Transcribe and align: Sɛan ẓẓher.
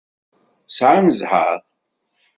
Sɛan 0.67 1.07
ẓẓher. 1.19 1.59